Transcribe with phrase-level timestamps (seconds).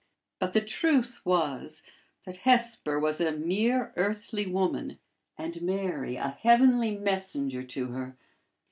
[0.39, 1.83] But the truth was,
[2.25, 4.97] that Hesper was a mere earthly woman,
[5.37, 8.17] and Mary a heavenly messenger to her.